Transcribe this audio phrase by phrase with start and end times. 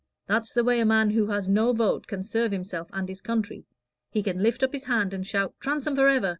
[0.25, 3.67] That's the way a man who has no vote can serve himself and his country;
[4.09, 6.29] he can lift up his hand and shout 'Transome forever!'